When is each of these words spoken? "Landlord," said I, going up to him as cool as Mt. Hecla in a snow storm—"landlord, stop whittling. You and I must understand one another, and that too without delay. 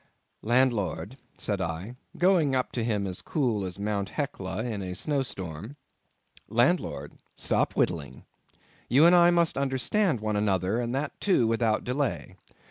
"Landlord," 0.41 1.17
said 1.37 1.61
I, 1.61 1.95
going 2.17 2.55
up 2.55 2.71
to 2.71 2.83
him 2.83 3.05
as 3.05 3.21
cool 3.21 3.63
as 3.63 3.77
Mt. 3.77 4.09
Hecla 4.09 4.63
in 4.63 4.81
a 4.81 4.95
snow 4.95 5.21
storm—"landlord, 5.21 7.13
stop 7.35 7.73
whittling. 7.75 8.25
You 8.89 9.05
and 9.05 9.15
I 9.15 9.29
must 9.29 9.59
understand 9.59 10.19
one 10.19 10.35
another, 10.35 10.79
and 10.79 10.95
that 10.95 11.21
too 11.21 11.45
without 11.45 11.83
delay. 11.83 12.35